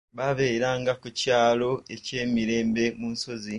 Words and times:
Baabeeranga 0.17 0.91
ku 1.01 1.07
kyalo 1.19 1.71
eky'emirembe 1.95 2.83
mu 2.99 3.07
nsozi. 3.13 3.49